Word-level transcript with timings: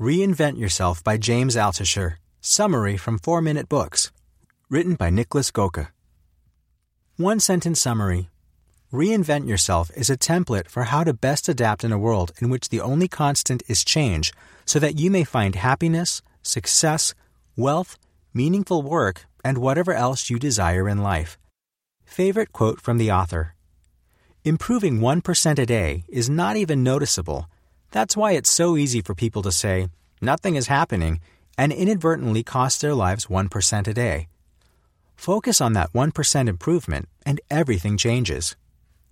Reinvent 0.00 0.58
Yourself 0.58 1.04
by 1.04 1.18
James 1.18 1.54
Altucher. 1.54 2.14
Summary 2.40 2.96
from 2.96 3.18
4 3.18 3.42
Minute 3.42 3.68
Books. 3.68 4.10
Written 4.70 4.94
by 4.94 5.10
Niklas 5.10 5.52
Göke. 5.52 5.88
One 7.16 7.38
sentence 7.38 7.82
summary 7.82 8.30
Reinvent 8.90 9.46
Yourself 9.46 9.90
is 9.94 10.08
a 10.08 10.16
template 10.16 10.68
for 10.68 10.84
how 10.84 11.04
to 11.04 11.12
best 11.12 11.46
adapt 11.46 11.84
in 11.84 11.92
a 11.92 11.98
world 11.98 12.32
in 12.40 12.48
which 12.48 12.70
the 12.70 12.80
only 12.80 13.06
constant 13.06 13.62
is 13.68 13.84
change 13.84 14.32
so 14.64 14.78
that 14.78 14.98
you 14.98 15.10
may 15.10 15.24
find 15.24 15.56
happiness, 15.56 16.22
success, 16.42 17.14
wealth, 17.54 17.98
meaningful 18.32 18.82
work, 18.82 19.26
and 19.44 19.58
whatever 19.58 19.92
else 19.92 20.30
you 20.30 20.38
desire 20.38 20.88
in 20.88 21.02
life. 21.02 21.36
Favorite 22.06 22.52
quote 22.52 22.80
from 22.80 22.96
the 22.96 23.12
author 23.12 23.54
Improving 24.42 25.00
1% 25.00 25.58
a 25.58 25.66
day 25.66 26.04
is 26.08 26.30
not 26.30 26.56
even 26.56 26.82
noticeable 26.82 27.46
that's 27.92 28.16
why 28.16 28.32
it's 28.32 28.50
so 28.50 28.76
easy 28.76 29.02
for 29.02 29.14
people 29.14 29.42
to 29.42 29.52
say, 29.52 29.88
nothing 30.20 30.56
is 30.56 30.66
happening, 30.66 31.20
and 31.56 31.72
inadvertently 31.72 32.42
cost 32.42 32.80
their 32.80 32.94
lives 32.94 33.26
1% 33.26 33.86
a 33.86 33.94
day. 33.94 34.28
Focus 35.14 35.60
on 35.60 35.74
that 35.74 35.92
1% 35.92 36.48
improvement, 36.48 37.08
and 37.24 37.40
everything 37.50 37.96
changes. 37.96 38.56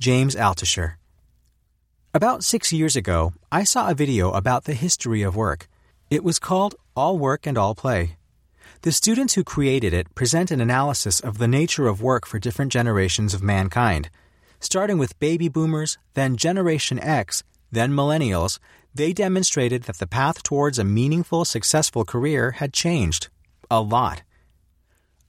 James 0.00 0.34
Altucher. 0.34 0.94
About 2.12 2.44
six 2.44 2.72
years 2.72 2.96
ago, 2.96 3.32
I 3.50 3.64
saw 3.64 3.88
a 3.88 3.94
video 3.94 4.32
about 4.32 4.64
the 4.64 4.74
history 4.74 5.22
of 5.22 5.36
work. 5.36 5.68
It 6.10 6.22
was 6.22 6.38
called 6.38 6.74
All 6.94 7.16
Work 7.16 7.46
and 7.46 7.56
All 7.56 7.74
Play. 7.74 8.16
The 8.82 8.92
students 8.92 9.34
who 9.34 9.44
created 9.44 9.94
it 9.94 10.14
present 10.14 10.50
an 10.50 10.60
analysis 10.60 11.20
of 11.20 11.38
the 11.38 11.48
nature 11.48 11.86
of 11.86 12.02
work 12.02 12.26
for 12.26 12.38
different 12.38 12.72
generations 12.72 13.34
of 13.34 13.42
mankind, 13.42 14.10
starting 14.60 14.98
with 14.98 15.18
baby 15.20 15.48
boomers, 15.48 15.96
then 16.14 16.36
Generation 16.36 16.98
X, 16.98 17.44
then 17.74 17.92
millennials, 17.92 18.58
they 18.94 19.12
demonstrated 19.12 19.84
that 19.84 19.98
the 19.98 20.06
path 20.06 20.42
towards 20.42 20.78
a 20.78 20.84
meaningful, 20.84 21.44
successful 21.44 22.04
career 22.04 22.52
had 22.52 22.72
changed. 22.72 23.28
A 23.70 23.80
lot. 23.80 24.22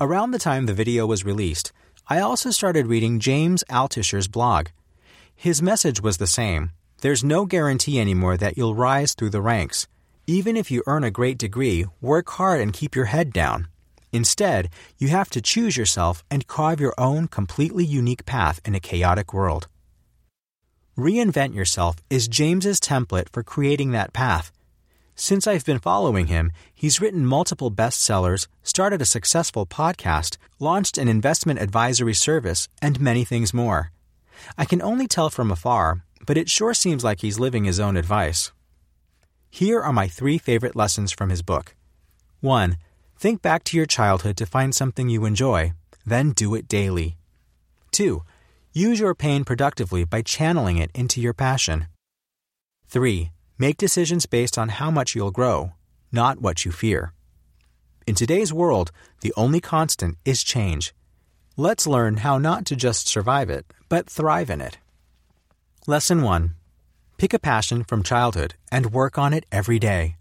Around 0.00 0.32
the 0.32 0.38
time 0.38 0.66
the 0.66 0.74
video 0.74 1.06
was 1.06 1.24
released, 1.24 1.72
I 2.08 2.18
also 2.18 2.50
started 2.50 2.88
reading 2.88 3.20
James 3.20 3.62
Altucher's 3.70 4.26
blog. 4.26 4.68
His 5.34 5.62
message 5.62 6.02
was 6.02 6.18
the 6.18 6.26
same 6.26 6.72
there's 7.02 7.24
no 7.24 7.46
guarantee 7.46 8.00
anymore 8.00 8.36
that 8.36 8.56
you'll 8.56 8.76
rise 8.76 9.14
through 9.14 9.30
the 9.30 9.40
ranks. 9.40 9.88
Even 10.28 10.56
if 10.56 10.70
you 10.70 10.84
earn 10.86 11.02
a 11.02 11.10
great 11.10 11.36
degree, 11.36 11.84
work 12.00 12.30
hard 12.30 12.60
and 12.60 12.72
keep 12.72 12.94
your 12.94 13.06
head 13.06 13.32
down. 13.32 13.66
Instead, 14.12 14.68
you 14.98 15.08
have 15.08 15.28
to 15.30 15.40
choose 15.40 15.76
yourself 15.76 16.22
and 16.30 16.46
carve 16.46 16.78
your 16.78 16.94
own 16.96 17.26
completely 17.26 17.84
unique 17.84 18.24
path 18.24 18.60
in 18.64 18.76
a 18.76 18.80
chaotic 18.80 19.34
world. 19.34 19.66
Reinvent 20.96 21.54
Yourself 21.54 21.96
is 22.10 22.28
James's 22.28 22.78
template 22.78 23.30
for 23.30 23.42
creating 23.42 23.92
that 23.92 24.12
path. 24.12 24.52
Since 25.16 25.46
I've 25.46 25.64
been 25.64 25.78
following 25.78 26.26
him, 26.26 26.52
he's 26.74 27.00
written 27.00 27.24
multiple 27.24 27.70
bestsellers, 27.70 28.46
started 28.62 29.00
a 29.00 29.06
successful 29.06 29.64
podcast, 29.64 30.36
launched 30.58 30.98
an 30.98 31.08
investment 31.08 31.60
advisory 31.60 32.12
service, 32.12 32.68
and 32.82 33.00
many 33.00 33.24
things 33.24 33.54
more. 33.54 33.90
I 34.58 34.66
can 34.66 34.82
only 34.82 35.06
tell 35.06 35.30
from 35.30 35.50
afar, 35.50 36.04
but 36.26 36.36
it 36.36 36.50
sure 36.50 36.74
seems 36.74 37.02
like 37.02 37.20
he's 37.20 37.40
living 37.40 37.64
his 37.64 37.80
own 37.80 37.96
advice. 37.96 38.52
Here 39.48 39.80
are 39.80 39.94
my 39.94 40.08
three 40.08 40.36
favorite 40.36 40.76
lessons 40.76 41.10
from 41.10 41.30
his 41.30 41.40
book. 41.40 41.74
1. 42.42 42.76
Think 43.16 43.40
back 43.40 43.64
to 43.64 43.78
your 43.78 43.86
childhood 43.86 44.36
to 44.36 44.44
find 44.44 44.74
something 44.74 45.08
you 45.08 45.24
enjoy, 45.24 45.72
then 46.04 46.32
do 46.32 46.54
it 46.54 46.68
daily. 46.68 47.16
2. 47.92 48.22
Use 48.74 49.00
your 49.00 49.14
pain 49.14 49.44
productively 49.44 50.02
by 50.04 50.22
channeling 50.22 50.78
it 50.78 50.90
into 50.94 51.20
your 51.20 51.34
passion. 51.34 51.88
3. 52.88 53.30
Make 53.58 53.76
decisions 53.76 54.24
based 54.24 54.56
on 54.56 54.70
how 54.70 54.90
much 54.90 55.14
you'll 55.14 55.30
grow, 55.30 55.72
not 56.10 56.40
what 56.40 56.64
you 56.64 56.72
fear. 56.72 57.12
In 58.06 58.14
today's 58.14 58.50
world, 58.50 58.90
the 59.20 59.34
only 59.36 59.60
constant 59.60 60.16
is 60.24 60.42
change. 60.42 60.94
Let's 61.54 61.86
learn 61.86 62.16
how 62.18 62.38
not 62.38 62.64
to 62.64 62.74
just 62.74 63.06
survive 63.06 63.50
it, 63.50 63.66
but 63.90 64.08
thrive 64.08 64.48
in 64.48 64.62
it. 64.62 64.78
Lesson 65.86 66.22
1 66.22 66.54
Pick 67.18 67.34
a 67.34 67.38
passion 67.38 67.84
from 67.84 68.02
childhood 68.02 68.54
and 68.70 68.90
work 68.90 69.18
on 69.18 69.34
it 69.34 69.44
every 69.52 69.78
day. 69.78 70.16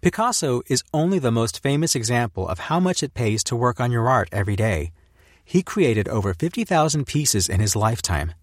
Picasso 0.00 0.62
is 0.68 0.84
only 0.94 1.18
the 1.18 1.32
most 1.32 1.64
famous 1.64 1.96
example 1.96 2.46
of 2.46 2.60
how 2.70 2.78
much 2.78 3.02
it 3.02 3.12
pays 3.12 3.42
to 3.42 3.56
work 3.56 3.80
on 3.80 3.90
your 3.90 4.08
art 4.08 4.28
every 4.30 4.54
day. 4.54 4.92
He 5.48 5.62
created 5.62 6.08
over 6.08 6.34
50,000 6.34 7.06
pieces 7.06 7.48
in 7.48 7.60
his 7.60 7.76
lifetime. 7.76 8.34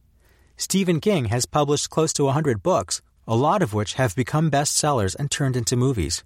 Stephen 0.56 1.02
King 1.02 1.25
has 1.25 1.46
published 1.46 1.90
close 1.90 2.14
to 2.14 2.24
100 2.24 2.64
books, 2.64 3.02
a 3.28 3.36
lot 3.36 3.62
of 3.62 3.74
which 3.74 3.96
have 3.96 4.16
become 4.16 4.50
bestsellers 4.50 5.13
and 5.13 5.30
turned 5.30 5.58
into 5.58 5.75
movies. 5.75 6.24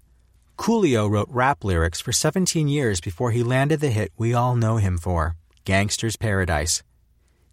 Coolio 0.56 1.10
wrote 1.10 1.28
rap 1.30 1.64
lyrics 1.64 2.00
for 2.00 2.12
17 2.12 2.68
years 2.68 3.00
before 3.00 3.32
he 3.32 3.42
landed 3.42 3.80
the 3.80 3.90
hit 3.90 4.12
we 4.16 4.32
all 4.32 4.54
know 4.54 4.76
him 4.76 4.98
for, 4.98 5.34
Gangsta's 5.64 6.16
Paradise. 6.16 6.84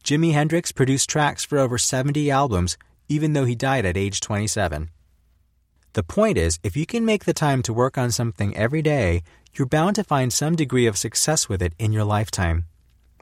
Jimi 0.03 0.33
Hendrix 0.33 0.71
produced 0.71 1.09
tracks 1.09 1.43
for 1.43 1.57
over 1.57 1.79
70 1.79 2.29
albums, 2.29 2.77
even 3.09 3.33
though 3.33 3.45
he 3.45 3.55
died 3.55 3.87
at 3.87 3.97
age 3.97 4.19
27. 4.19 4.91
The 5.93 6.03
point 6.03 6.37
is, 6.37 6.59
if 6.61 6.77
you 6.77 6.85
can 6.85 7.05
make 7.05 7.25
the 7.25 7.33
time 7.33 7.63
to 7.63 7.73
work 7.73 7.97
on 7.97 8.11
something 8.11 8.55
every 8.55 8.83
day, 8.83 9.23
you're 9.55 9.65
bound 9.65 9.95
to 9.95 10.03
find 10.03 10.31
some 10.31 10.55
degree 10.55 10.85
of 10.85 10.95
success 10.95 11.49
with 11.49 11.63
it 11.63 11.73
in 11.79 11.91
your 11.91 12.03
lifetime. 12.03 12.65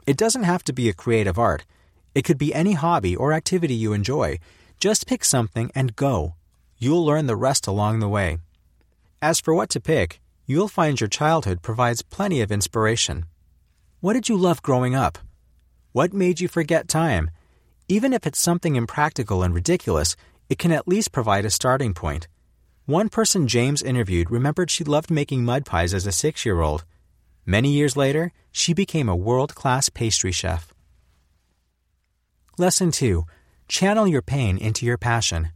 It 0.06 0.18
doesn't 0.18 0.44
have 0.44 0.62
to 0.64 0.72
be 0.72 0.88
a 0.88 0.94
creative 0.94 1.38
art. 1.38 1.64
It 2.14 2.24
could 2.24 2.38
be 2.38 2.54
any 2.54 2.74
hobby 2.74 3.16
or 3.16 3.32
activity 3.32 3.74
you 3.74 3.92
enjoy. 3.92 4.38
Just 4.78 5.06
pick 5.06 5.24
something 5.24 5.70
and 5.74 5.96
go. 5.96 6.34
You'll 6.76 7.04
learn 7.04 7.26
the 7.26 7.36
rest 7.36 7.66
along 7.66 8.00
the 8.00 8.08
way. 8.08 8.38
As 9.22 9.40
for 9.40 9.54
what 9.54 9.70
to 9.70 9.80
pick, 9.80 10.20
you'll 10.46 10.68
find 10.68 11.00
your 11.00 11.08
childhood 11.08 11.62
provides 11.62 12.02
plenty 12.02 12.42
of 12.42 12.52
inspiration. 12.52 13.24
What 14.00 14.12
did 14.12 14.28
you 14.28 14.36
love 14.36 14.60
growing 14.60 14.94
up? 14.94 15.16
What 15.92 16.12
made 16.12 16.40
you 16.40 16.48
forget 16.48 16.88
time? 16.88 17.30
Even 17.88 18.12
if 18.12 18.26
it's 18.26 18.38
something 18.38 18.76
impractical 18.76 19.42
and 19.42 19.54
ridiculous, 19.54 20.16
it 20.50 20.58
can 20.58 20.72
at 20.72 20.86
least 20.86 21.12
provide 21.12 21.46
a 21.46 21.50
starting 21.50 21.94
point. 21.94 22.28
One 22.84 23.08
person 23.08 23.48
James 23.48 23.82
interviewed 23.82 24.30
remembered 24.30 24.70
she 24.70 24.84
loved 24.84 25.10
making 25.10 25.46
mud 25.46 25.64
pies 25.64 25.94
as 25.94 26.06
a 26.06 26.12
six 26.12 26.44
year 26.44 26.60
old. 26.60 26.84
Many 27.46 27.70
years 27.72 27.96
later, 27.96 28.32
she 28.50 28.72
became 28.72 29.08
a 29.08 29.16
world 29.16 29.54
class 29.54 29.88
pastry 29.88 30.32
chef. 30.32 30.72
Lesson 32.56 32.90
2 32.90 33.24
Channel 33.68 34.06
your 34.06 34.22
pain 34.22 34.56
into 34.56 34.86
your 34.86 34.96
passion. 34.96 35.50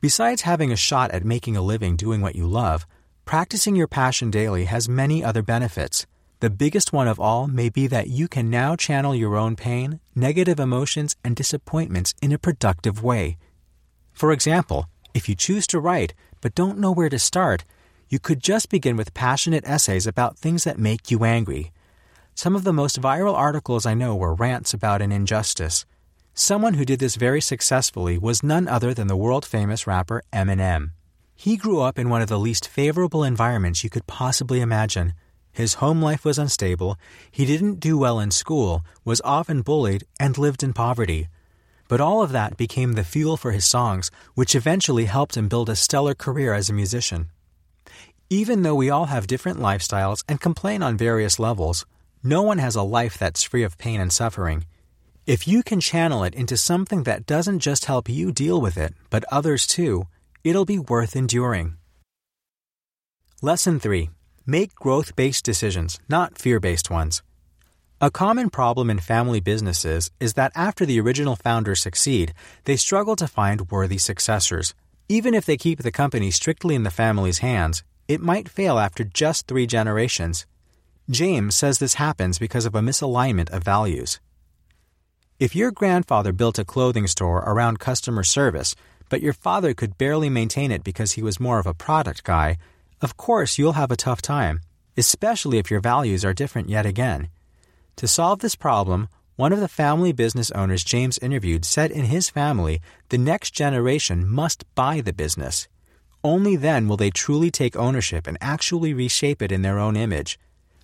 Besides 0.00 0.42
having 0.42 0.70
a 0.70 0.76
shot 0.76 1.10
at 1.12 1.24
making 1.24 1.56
a 1.56 1.62
living 1.62 1.96
doing 1.96 2.20
what 2.20 2.36
you 2.36 2.46
love, 2.46 2.86
practicing 3.24 3.74
your 3.74 3.88
passion 3.88 4.30
daily 4.30 4.66
has 4.66 4.88
many 4.88 5.24
other 5.24 5.42
benefits. 5.42 6.06
The 6.40 6.50
biggest 6.50 6.92
one 6.92 7.08
of 7.08 7.18
all 7.18 7.46
may 7.46 7.70
be 7.70 7.86
that 7.86 8.08
you 8.08 8.28
can 8.28 8.50
now 8.50 8.76
channel 8.76 9.14
your 9.14 9.36
own 9.36 9.56
pain, 9.56 10.00
negative 10.14 10.60
emotions, 10.60 11.16
and 11.24 11.34
disappointments 11.34 12.14
in 12.20 12.32
a 12.32 12.38
productive 12.38 13.02
way. 13.02 13.38
For 14.12 14.30
example, 14.30 14.88
if 15.14 15.28
you 15.28 15.34
choose 15.34 15.66
to 15.68 15.80
write 15.80 16.14
but 16.40 16.54
don't 16.54 16.78
know 16.78 16.92
where 16.92 17.08
to 17.08 17.18
start, 17.18 17.64
you 18.08 18.18
could 18.18 18.42
just 18.42 18.68
begin 18.68 18.96
with 18.96 19.14
passionate 19.14 19.64
essays 19.66 20.06
about 20.06 20.38
things 20.38 20.64
that 20.64 20.78
make 20.78 21.10
you 21.10 21.24
angry. 21.24 21.72
Some 22.34 22.56
of 22.56 22.64
the 22.64 22.72
most 22.72 23.00
viral 23.00 23.34
articles 23.34 23.86
I 23.86 23.94
know 23.94 24.14
were 24.14 24.34
rants 24.34 24.74
about 24.74 25.02
an 25.02 25.12
injustice. 25.12 25.86
Someone 26.34 26.74
who 26.74 26.84
did 26.84 26.98
this 26.98 27.14
very 27.14 27.40
successfully 27.40 28.18
was 28.18 28.42
none 28.42 28.66
other 28.66 28.92
than 28.92 29.06
the 29.06 29.16
world 29.16 29.46
famous 29.46 29.86
rapper 29.86 30.22
Eminem. 30.32 30.90
He 31.36 31.56
grew 31.56 31.80
up 31.80 31.98
in 31.98 32.08
one 32.08 32.22
of 32.22 32.28
the 32.28 32.38
least 32.38 32.68
favorable 32.68 33.22
environments 33.22 33.84
you 33.84 33.90
could 33.90 34.06
possibly 34.06 34.60
imagine. 34.60 35.14
His 35.52 35.74
home 35.74 36.02
life 36.02 36.24
was 36.24 36.38
unstable, 36.38 36.98
he 37.30 37.46
didn't 37.46 37.78
do 37.78 37.96
well 37.96 38.18
in 38.18 38.32
school, 38.32 38.84
was 39.04 39.20
often 39.24 39.62
bullied, 39.62 40.04
and 40.18 40.36
lived 40.36 40.64
in 40.64 40.72
poverty. 40.72 41.28
But 41.86 42.00
all 42.00 42.22
of 42.22 42.32
that 42.32 42.56
became 42.56 42.94
the 42.94 43.04
fuel 43.04 43.36
for 43.36 43.52
his 43.52 43.64
songs, 43.64 44.10
which 44.34 44.56
eventually 44.56 45.04
helped 45.04 45.36
him 45.36 45.48
build 45.48 45.68
a 45.68 45.76
stellar 45.76 46.14
career 46.14 46.54
as 46.54 46.68
a 46.68 46.72
musician. 46.72 47.30
Even 48.34 48.62
though 48.62 48.74
we 48.74 48.90
all 48.90 49.06
have 49.06 49.28
different 49.28 49.60
lifestyles 49.60 50.24
and 50.28 50.40
complain 50.40 50.82
on 50.82 50.96
various 50.96 51.38
levels, 51.38 51.86
no 52.24 52.42
one 52.42 52.58
has 52.58 52.74
a 52.74 52.82
life 52.82 53.16
that's 53.16 53.44
free 53.44 53.62
of 53.62 53.78
pain 53.78 54.00
and 54.00 54.12
suffering. 54.12 54.66
If 55.24 55.46
you 55.46 55.62
can 55.62 55.78
channel 55.78 56.24
it 56.24 56.34
into 56.34 56.56
something 56.56 57.04
that 57.04 57.26
doesn't 57.26 57.60
just 57.60 57.84
help 57.84 58.08
you 58.08 58.32
deal 58.32 58.60
with 58.60 58.76
it, 58.76 58.92
but 59.08 59.24
others 59.30 59.68
too, 59.68 60.08
it'll 60.42 60.64
be 60.64 60.80
worth 60.80 61.14
enduring. 61.14 61.76
Lesson 63.40 63.78
3 63.78 64.10
Make 64.44 64.74
growth 64.74 65.14
based 65.14 65.44
decisions, 65.44 66.00
not 66.08 66.36
fear 66.36 66.58
based 66.58 66.90
ones. 66.90 67.22
A 68.00 68.10
common 68.10 68.50
problem 68.50 68.90
in 68.90 68.98
family 68.98 69.38
businesses 69.38 70.10
is 70.18 70.34
that 70.34 70.50
after 70.56 70.84
the 70.84 70.98
original 70.98 71.36
founders 71.36 71.80
succeed, 71.80 72.34
they 72.64 72.74
struggle 72.74 73.14
to 73.14 73.28
find 73.28 73.70
worthy 73.70 73.98
successors. 73.98 74.74
Even 75.08 75.34
if 75.34 75.46
they 75.46 75.56
keep 75.56 75.82
the 75.82 75.92
company 75.92 76.32
strictly 76.32 76.74
in 76.74 76.82
the 76.82 76.98
family's 77.02 77.38
hands, 77.38 77.84
it 78.08 78.20
might 78.20 78.48
fail 78.48 78.78
after 78.78 79.04
just 79.04 79.46
three 79.46 79.66
generations. 79.66 80.46
James 81.10 81.54
says 81.54 81.78
this 81.78 81.94
happens 81.94 82.38
because 82.38 82.66
of 82.66 82.74
a 82.74 82.80
misalignment 82.80 83.50
of 83.50 83.62
values. 83.62 84.20
If 85.38 85.56
your 85.56 85.70
grandfather 85.70 86.32
built 86.32 86.58
a 86.58 86.64
clothing 86.64 87.06
store 87.06 87.38
around 87.38 87.78
customer 87.78 88.22
service, 88.22 88.74
but 89.08 89.20
your 89.20 89.32
father 89.32 89.74
could 89.74 89.98
barely 89.98 90.30
maintain 90.30 90.70
it 90.70 90.84
because 90.84 91.12
he 91.12 91.22
was 91.22 91.40
more 91.40 91.58
of 91.58 91.66
a 91.66 91.74
product 91.74 92.24
guy, 92.24 92.56
of 93.02 93.16
course 93.16 93.58
you'll 93.58 93.72
have 93.72 93.90
a 93.90 93.96
tough 93.96 94.22
time, 94.22 94.60
especially 94.96 95.58
if 95.58 95.70
your 95.70 95.80
values 95.80 96.24
are 96.24 96.32
different 96.32 96.68
yet 96.68 96.86
again. 96.86 97.28
To 97.96 98.08
solve 98.08 98.40
this 98.40 98.56
problem, 98.56 99.08
one 99.36 99.52
of 99.52 99.60
the 99.60 99.68
family 99.68 100.12
business 100.12 100.50
owners 100.52 100.84
James 100.84 101.18
interviewed 101.18 101.64
said 101.64 101.90
in 101.90 102.04
his 102.04 102.30
family, 102.30 102.80
the 103.08 103.18
next 103.18 103.50
generation 103.50 104.28
must 104.28 104.64
buy 104.74 105.00
the 105.00 105.12
business. 105.12 105.68
Only 106.24 106.56
then 106.56 106.88
will 106.88 106.96
they 106.96 107.10
truly 107.10 107.50
take 107.50 107.76
ownership 107.76 108.26
and 108.26 108.38
actually 108.40 108.94
reshape 108.94 109.42
it 109.42 109.52
in 109.52 109.60
their 109.60 109.78
own 109.78 109.94
image. 109.94 110.38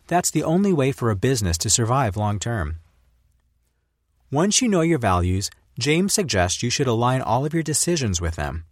That's 0.07 0.31
the 0.31 0.45
only 0.45 0.71
way 0.71 0.93
for 0.93 1.11
a 1.11 1.17
business 1.17 1.57
to 1.59 1.71
survive 1.71 2.19
long 2.19 2.39
term. 2.39 2.77
Once 4.31 4.61
you 4.61 4.69
know 4.69 4.83
your 4.83 4.99
values, 4.99 5.51
James 5.79 6.13
suggests 6.13 6.63
you 6.63 6.69
should 6.69 6.87
align 6.87 7.23
all 7.23 7.47
of 7.47 7.55
your 7.55 7.63
decisions 7.63 8.21
with 8.21 8.37
them. 8.37 8.65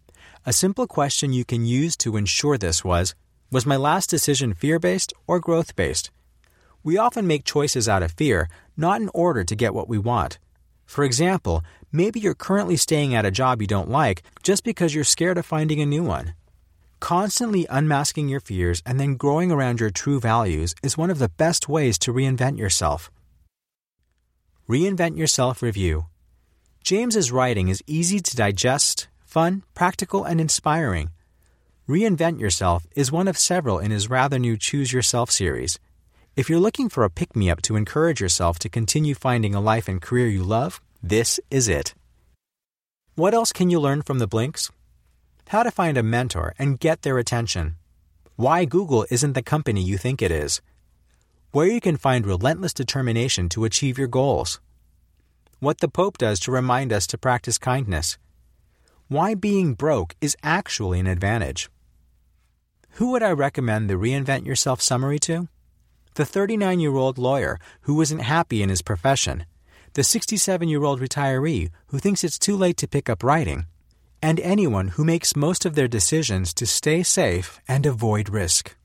A 0.45 0.53
simple 0.53 0.85
question 0.85 1.33
you 1.33 1.43
can 1.43 1.65
use 1.65 1.97
to 1.97 2.17
ensure 2.17 2.55
this 2.55 2.85
was 2.85 3.15
Was 3.51 3.65
my 3.65 3.75
last 3.75 4.11
decision 4.11 4.53
fear 4.53 4.77
based 4.77 5.11
or 5.25 5.39
growth 5.39 5.75
based? 5.75 6.11
We 6.83 6.99
often 6.99 7.25
make 7.25 7.45
choices 7.45 7.89
out 7.89 8.03
of 8.03 8.11
fear, 8.11 8.47
not 8.77 9.01
in 9.01 9.09
order 9.15 9.43
to 9.43 9.55
get 9.55 9.73
what 9.73 9.89
we 9.89 9.97
want. 9.97 10.37
For 10.85 11.03
example, 11.03 11.63
maybe 11.91 12.19
you're 12.19 12.35
currently 12.35 12.77
staying 12.77 13.15
at 13.15 13.25
a 13.25 13.31
job 13.31 13.59
you 13.59 13.67
don't 13.67 13.89
like 13.89 14.21
just 14.43 14.63
because 14.63 14.93
you're 14.93 15.03
scared 15.03 15.39
of 15.39 15.47
finding 15.47 15.81
a 15.81 15.85
new 15.85 16.03
one. 16.03 16.35
Constantly 16.99 17.65
unmasking 17.69 18.27
your 18.27 18.39
fears 18.39 18.81
and 18.85 18.99
then 18.99 19.15
growing 19.15 19.51
around 19.51 19.79
your 19.79 19.89
true 19.89 20.19
values 20.19 20.75
is 20.83 20.97
one 20.97 21.09
of 21.09 21.19
the 21.19 21.29
best 21.29 21.69
ways 21.69 21.97
to 21.99 22.13
reinvent 22.13 22.57
yourself. 22.57 23.09
Reinvent 24.69 25.17
Yourself 25.17 25.63
Review 25.63 26.05
James's 26.83 27.31
writing 27.31 27.69
is 27.69 27.83
easy 27.87 28.19
to 28.19 28.35
digest, 28.35 29.07
fun, 29.25 29.63
practical, 29.73 30.23
and 30.25 30.39
inspiring. 30.39 31.09
Reinvent 31.87 32.39
Yourself 32.39 32.85
is 32.95 33.11
one 33.11 33.27
of 33.27 33.37
several 33.37 33.79
in 33.79 33.89
his 33.89 34.09
rather 34.09 34.37
new 34.37 34.57
Choose 34.57 34.93
Yourself 34.93 35.31
series. 35.31 35.79
If 36.35 36.49
you're 36.49 36.59
looking 36.59 36.87
for 36.87 37.03
a 37.03 37.09
pick 37.09 37.35
me 37.35 37.49
up 37.49 37.63
to 37.63 37.75
encourage 37.75 38.21
yourself 38.21 38.59
to 38.59 38.69
continue 38.69 39.15
finding 39.15 39.55
a 39.55 39.59
life 39.59 39.87
and 39.87 40.01
career 40.01 40.27
you 40.27 40.43
love, 40.43 40.79
this 41.01 41.39
is 41.49 41.67
it. 41.67 41.95
What 43.15 43.33
else 43.33 43.51
can 43.51 43.69
you 43.69 43.79
learn 43.79 44.03
from 44.03 44.19
the 44.19 44.27
Blinks? 44.27 44.69
How 45.49 45.63
to 45.63 45.71
find 45.71 45.97
a 45.97 46.03
mentor 46.03 46.53
and 46.59 46.79
get 46.79 47.01
their 47.01 47.17
attention, 47.17 47.75
why 48.35 48.65
Google 48.65 49.07
isn't 49.09 49.33
the 49.33 49.41
company 49.41 49.81
you 49.81 49.97
think 49.97 50.21
it 50.21 50.29
is, 50.29 50.61
where 51.51 51.65
you 51.65 51.81
can 51.81 51.97
find 51.97 52.23
relentless 52.23 52.71
determination 52.71 53.49
to 53.49 53.65
achieve 53.65 53.97
your 53.97 54.07
goals, 54.07 54.59
what 55.59 55.79
the 55.79 55.87
Pope 55.87 56.19
does 56.19 56.39
to 56.41 56.51
remind 56.51 56.93
us 56.93 57.07
to 57.07 57.17
practice 57.17 57.57
kindness, 57.57 58.19
why 59.07 59.33
being 59.33 59.73
broke 59.73 60.15
is 60.21 60.37
actually 60.43 60.99
an 60.99 61.07
advantage. 61.07 61.67
Who 62.97 63.09
would 63.11 63.23
I 63.23 63.31
recommend 63.31 63.89
the 63.89 63.95
Reinvent 63.95 64.45
Yourself 64.45 64.83
summary 64.83 65.17
to? 65.21 65.47
The 66.13 66.25
39 66.25 66.79
year 66.79 66.95
old 66.95 67.17
lawyer 67.17 67.59
who 67.81 67.95
wasn't 67.95 68.21
happy 68.21 68.61
in 68.61 68.69
his 68.69 68.83
profession, 68.83 69.47
the 69.93 70.03
67 70.03 70.69
year 70.69 70.83
old 70.83 71.01
retiree 71.01 71.71
who 71.87 71.97
thinks 71.97 72.23
it's 72.23 72.37
too 72.37 72.55
late 72.55 72.77
to 72.77 72.87
pick 72.87 73.09
up 73.09 73.23
writing 73.23 73.65
and 74.21 74.39
anyone 74.39 74.89
who 74.89 75.05
makes 75.05 75.35
most 75.35 75.65
of 75.65 75.75
their 75.75 75.87
decisions 75.87 76.53
to 76.55 76.65
stay 76.65 77.03
safe 77.03 77.59
and 77.67 77.85
avoid 77.85 78.29
risk. 78.29 78.75